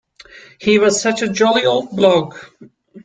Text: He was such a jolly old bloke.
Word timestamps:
He 0.59 0.79
was 0.79 0.99
such 0.99 1.21
a 1.21 1.29
jolly 1.29 1.67
old 1.67 1.91
bloke. 1.95 2.55